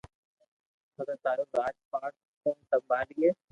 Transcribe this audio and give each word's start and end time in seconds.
پسو 0.95 1.13
ٿارو 1.23 1.43
راج 1.57 1.75
پاٺ 1.91 2.13
ڪوڻ 2.41 2.55
سمڀالئي 2.69 3.29